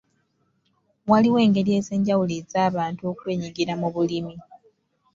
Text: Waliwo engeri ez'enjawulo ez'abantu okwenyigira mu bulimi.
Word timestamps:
Waliwo 1.09 1.37
engeri 1.45 1.71
ez'enjawulo 1.79 2.33
ez'abantu 2.41 3.01
okwenyigira 3.11 3.73
mu 3.81 3.87
bulimi. 3.95 4.35